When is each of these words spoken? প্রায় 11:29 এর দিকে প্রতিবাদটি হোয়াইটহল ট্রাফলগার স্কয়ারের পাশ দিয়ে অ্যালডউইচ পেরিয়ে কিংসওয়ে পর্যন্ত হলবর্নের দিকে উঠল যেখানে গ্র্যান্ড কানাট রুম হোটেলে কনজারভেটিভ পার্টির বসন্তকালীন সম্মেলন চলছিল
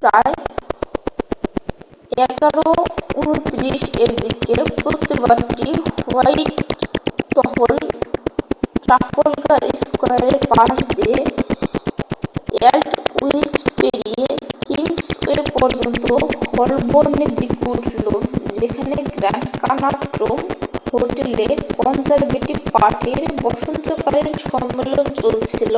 প্রায় 0.02 0.32
11:29 2.18 4.02
এর 4.02 4.10
দিকে 4.22 4.54
প্রতিবাদটি 4.78 5.68
হোয়াইটহল 6.04 7.74
ট্রাফলগার 8.84 9.62
স্কয়ারের 9.82 10.36
পাশ 10.50 10.76
দিয়ে 10.90 11.16
অ্যালডউইচ 12.54 13.54
পেরিয়ে 13.78 14.28
কিংসওয়ে 14.60 15.38
পর্যন্ত 15.54 16.04
হলবর্নের 16.48 17.32
দিকে 17.40 17.64
উঠল 17.72 18.06
যেখানে 18.56 18.96
গ্র্যান্ড 19.12 19.46
কানাট 19.60 19.98
রুম 20.20 20.40
হোটেলে 20.88 21.46
কনজারভেটিভ 21.78 22.58
পার্টির 22.74 23.20
বসন্তকালীন 23.42 24.28
সম্মেলন 24.44 25.06
চলছিল 25.20 25.74